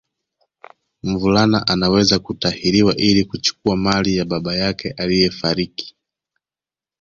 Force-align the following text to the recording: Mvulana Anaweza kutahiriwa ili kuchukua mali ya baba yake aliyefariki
Mvulana 1.03 1.67
Anaweza 1.67 2.19
kutahiriwa 2.19 2.95
ili 2.95 3.25
kuchukua 3.25 3.77
mali 3.77 4.17
ya 4.17 4.25
baba 4.25 4.55
yake 4.55 4.91
aliyefariki 4.91 5.95